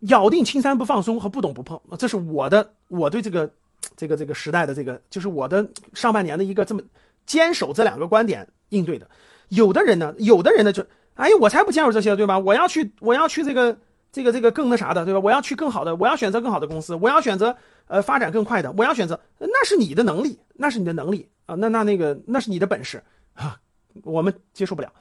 [0.00, 3.50] 咬定青山不放松和不懂不碰，这是我的我对这个
[3.96, 6.82] 这个这个时代的这个就是我的上半年的一个这么
[7.24, 9.08] 坚守这两个观点应对的。
[9.48, 12.38] 有的人呢，有的人呢就哎我才不坚守这些对吧？
[12.38, 13.76] 我要去我要去这个
[14.12, 15.20] 这个这个更那啥的对吧？
[15.20, 17.56] 我要去更好的，我要选择更好的公司，我要选择
[17.86, 23.02] 呃发展更快的，我要选择那是你的能力，那是你的能力啊，那那那个那是你的本事
[23.34, 23.58] 啊，
[24.02, 24.92] 我们接受不了。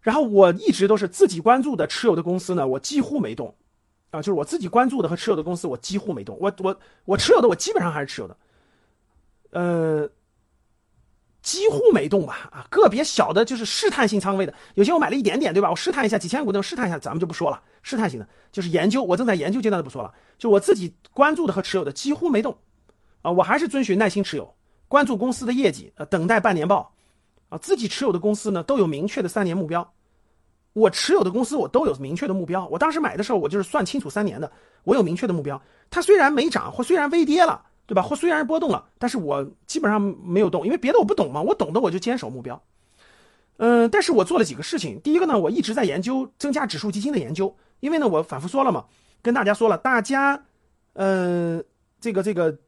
[0.00, 3.54] 然后我一直都是自己关注的持有的公司呢，我几乎没动。
[4.14, 6.38] 啊，就是我自己关注的和持有的公司，我几乎没动。
[6.40, 8.36] 我我我持有的，我基本上还是持有的，
[9.50, 10.08] 呃，
[11.42, 12.48] 几乎没动吧。
[12.52, 15.68] 啊，个别小的，就是试探性仓位的，有些我买了一点点，对吧？
[15.68, 17.60] 我试探一下几千股那种试探一下，咱们就不说了。
[17.82, 20.14] 试探性的，就是研究，我正在研究阶段的不说了。
[20.38, 22.56] 就我自己关注的和持有的几乎没动。
[23.22, 24.54] 啊，我还是遵循耐心持有，
[24.86, 26.94] 关注公司的业绩，呃，等待半年报。
[27.48, 29.92] 啊，自己持有的公司呢，都有明确的三年目标。
[30.74, 32.68] 我持有的公司，我都有明确的目标。
[32.68, 35.60] 我当时买的时候，我就是算清楚三年的，我有明确的目标。
[35.88, 38.02] 它虽然没涨，或虽然微跌了，对吧？
[38.02, 41.40] 或虽然波动了，但是我基本上没有动，因为别的我不懂嘛。
[41.40, 42.60] 我懂的我就坚守目标。
[43.58, 45.00] 嗯，但是我做了几个事情。
[45.00, 48.84] 第一个呢，我一直在研究增加指数基金的研究，因为呢，我反复说了嘛，
[49.22, 50.42] 跟大家说了，大家，
[50.94, 51.62] 呃，
[52.00, 52.58] 这个这个，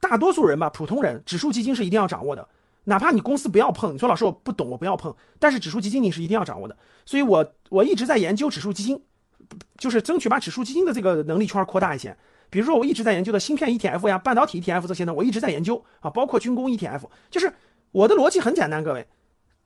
[0.00, 2.48] 大多数人吧，普通人，指数基金是一定要掌握的。
[2.84, 5.14] 哪怕你公司不要碰，你说老师我不懂，我不要碰。
[5.38, 9.00] 但是指数基金你是一定要掌握的，所以我我一直在研究指数基金，
[9.78, 12.16] 就是争取把指数基金的这个能力圈扩大一些。
[12.50, 17.02] 比如说我一直在研究的芯片 ETF 呀、半导体 ETF 这些呢，我一直在研究啊，包括军工 ETF。
[17.30, 17.54] 就是
[17.92, 19.06] 我的逻辑很简单，各位，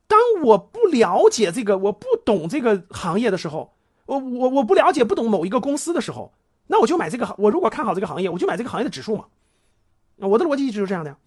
[0.07, 3.73] 当我不了解这个，我不懂这个行业的时候，
[4.05, 6.31] 我我我不了解不懂某一个公司的时候，
[6.67, 7.35] 那我就买这个行。
[7.39, 9.25] 我如果看好这个行业，我就买这个行业的指数嘛。
[10.17, 11.17] 我的逻辑一直是这样的呀，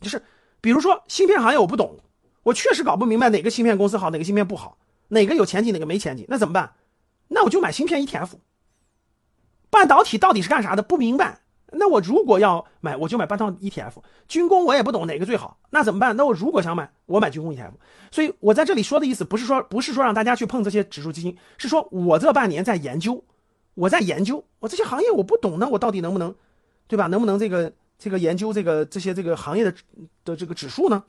[0.00, 0.22] 就是。
[0.66, 1.96] 比如说芯片行业我不懂，
[2.42, 4.78] 我确实搞不明白哪个芯片公司好，哪个芯片不好，
[5.10, 6.72] 哪个有前景，哪个没前景，那怎么办？
[7.28, 8.30] 那我就买芯片 ETF。
[9.70, 10.82] 半导体到底是干啥的？
[10.82, 11.38] 不明白。
[11.70, 13.92] 那我如果要买，我就买半导体 ETF。
[14.26, 16.16] 军工我也不懂哪个最好，那怎么办？
[16.16, 17.74] 那我如果想买，我买军工 ETF。
[18.10, 23.22] 所以我在这里说的意思不是说不是说让大家去碰这些指数基金，是说我这半年在研究，
[23.74, 26.34] 我在研究，我这些行业我不懂，那我到底能不能，
[26.88, 27.06] 对吧？
[27.06, 27.72] 能不能这个？
[27.98, 29.74] 这个研究这个这些这个行业的
[30.24, 31.02] 的这个指数呢，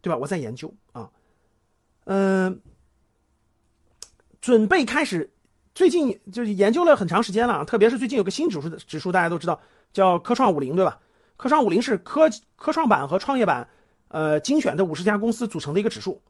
[0.00, 0.16] 对吧？
[0.16, 1.10] 我在研究啊，
[2.04, 2.60] 嗯，
[4.40, 5.28] 准备开始，
[5.74, 9.60] 最近就是研究了很长时间了，特别是最近有个新指数的指数，大家都知道
[9.92, 11.00] 叫科创五零，对吧？
[11.36, 13.68] 科创五零是科科创板和创业板
[14.08, 16.22] 呃精选的五十家公司组成的一个指数，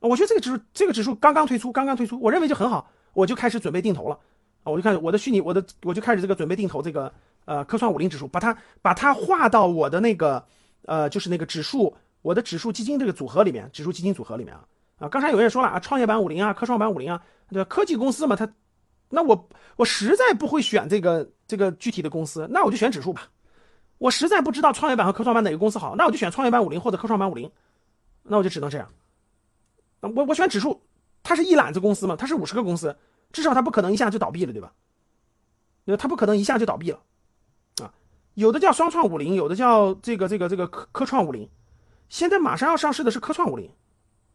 [0.00, 4.18] 我觉得这个指数这个指数刚刚推出，刚刚推出，我认为就很好，我就开始准备定投了
[4.64, 7.12] 啊，我就开始我的虚拟我的我就开始这个准备定投这个。
[7.50, 10.46] 呃，科创五零指数，把它把它划到我的那个，
[10.82, 14.64] 呃，就是那个指数，我的指数基金这个组合里面，指数基金组合里面啊
[15.00, 17.64] 啊，刚才有人说了啊，创业板五零啊，科创板五零啊，对？
[17.64, 18.48] 科技公司嘛，它，
[19.08, 23.28] 那我我实在不会选这个这个具体的公司，那我就选指数吧。
[23.98, 27.50] 我实在不知道创业板和科创板哪个公司好，那我就选创业板五零或者科创板五零，
[28.22, 28.88] 那我就只能这样。
[30.02, 30.80] 我我选指数，
[31.24, 32.96] 它是一揽子公司嘛，它是五十个公司，
[33.32, 34.72] 至少它不可能一下就倒闭了，对吧？
[35.84, 37.00] 那它不可能一下就倒闭了。
[38.34, 41.48] 有的叫双创五零，有的叫这个这个这个科科创五零，
[42.08, 43.70] 现在马上要上市的是科创五零，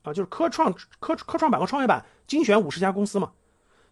[0.03, 3.31] 啊，就是科创科科创板和创业板精选五十家公司嘛。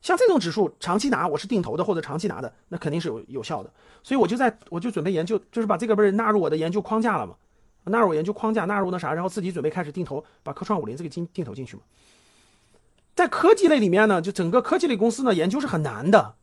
[0.01, 3.71] 像这种指数长期拿，我是定投的或者长期拿的，那肯定是有有效的。
[4.03, 7.35] 所以我就在我就准备研究，就是把这个不是纳入我的研究框架了嘛，
[7.85, 11.83] 纳入我研究框架，纳入那啥，然后自己准备开始定投，把科创五零这个金定投进去嘛。
[13.15, 16.35] 在科技类里面呢，就整个科技类公司呢研究是很难的，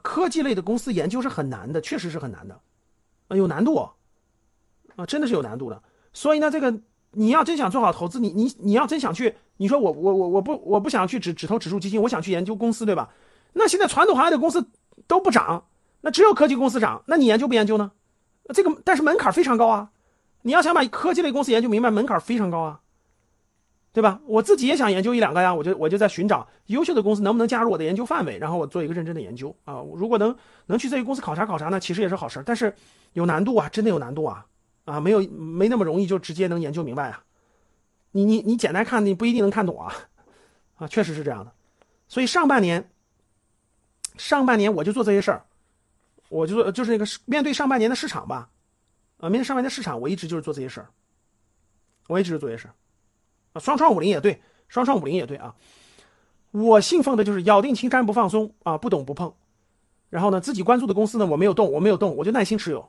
[0.00, 2.58] 科技类的公司研究是很难的，确实是很难的。
[3.28, 3.76] 啊，有难度，
[4.96, 5.82] 啊，真的是有难度的。
[6.12, 6.80] 所以呢，这个
[7.12, 13.08] 你要真想做好投资，你你你要真想去，你说我我我我不我不想去只只投指数基金，我想去研究公司，对吧？
[13.52, 14.66] 那现在传统行业的公司
[15.06, 15.64] 都不涨，
[16.00, 17.92] 那只有科技公司涨，那你研究不研究呢？
[18.52, 19.90] 这个但是门槛非常高啊，
[20.42, 22.80] 你要想把科技类公司研究明白，门槛非常高啊。
[23.94, 24.20] 对吧？
[24.26, 29.74] 我自己也想研究一两个呀，我就我就在寻找优秀的公司能不能加入我的研究范围，然后我做一个认真的研究啊。
[29.94, 30.36] 如果能
[30.66, 32.74] 能去这些公司考察考察呢，其实也是好事但是
[33.12, 34.44] 有难度啊，真的有难度啊
[34.84, 37.22] 啊，没有没那么容易就直接能研究明白啊。
[38.10, 39.94] 你你你简单看你不一定能看懂啊
[40.74, 41.52] 啊，确实是这样的。
[42.08, 42.90] 所以上半年
[44.16, 45.44] 上半年我就做这些事儿，
[46.30, 48.48] 我就就是那个面对上半年的市场吧，
[49.18, 50.88] 啊，面对上半年的市场，我一直就是做这些事儿，
[52.08, 52.74] 我一直做这些事儿。
[53.60, 55.54] 双创五零也对，双创五零也对啊。
[56.50, 59.32] 我信奉的就是咬定青山不放松啊，不懂不碰。
[60.10, 62.88] 然后呢，自己关注的公司呢，我没有动，我没有动，我就耐心持有，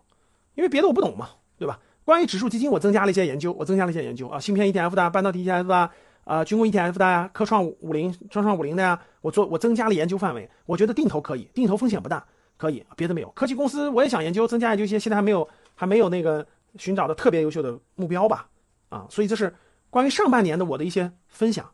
[0.53, 1.79] 因为别的我不懂嘛，对吧？
[2.03, 5.91] 关于指数基金，我增加了一些研究，我增加了一些研究啊，芯片 ETF 的，半导体 ETF 啊，
[6.23, 12.23] 啊，军工 ETF 的呀，科创五零、双创五零的呀，我做我增加了研究范围，我觉得定投可以，定投风险不大，
[12.57, 13.29] 可以，别的没有。
[13.31, 16.45] 科技公司我也想研究，增加研究一些，现在还没有还没有那个
[16.77, 18.47] 寻找的特别优秀的目标吧，
[18.89, 19.51] 啊，所以这是
[19.95, 21.71] 关于上半年的我的一些分享，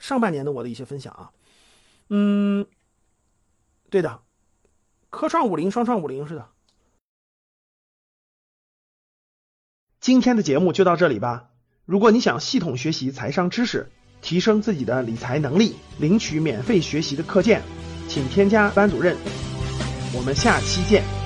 [0.00, 1.30] 上半年的我的一些分享啊，
[2.08, 2.66] 嗯，
[3.90, 4.22] 对的，
[5.08, 6.48] 科创五零、双创五零是的。
[10.00, 11.50] 今天的节目就到这里吧。
[11.84, 13.88] 如果你想系统学习财商知识，
[14.20, 17.62] 提升自己的理财能力，领取免费学习的课件，
[18.08, 19.16] 请添加班主任。
[20.12, 21.19] 我们下期见。